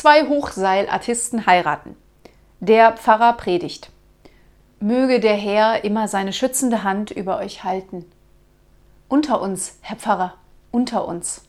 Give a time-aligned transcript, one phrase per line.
[0.00, 1.94] Zwei Hochseilartisten heiraten.
[2.58, 3.90] Der Pfarrer predigt.
[4.80, 8.10] Möge der Herr immer seine schützende Hand über euch halten.
[9.08, 10.36] Unter uns, Herr Pfarrer,
[10.70, 11.42] unter uns.